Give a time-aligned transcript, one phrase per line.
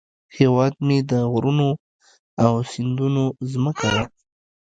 [0.37, 1.69] هیواد مې د غرونو
[2.45, 4.03] او سیندونو زمکه ده